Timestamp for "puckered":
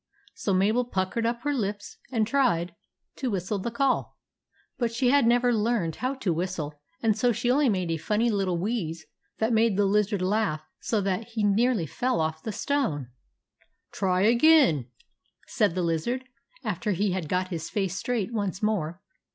0.83-1.27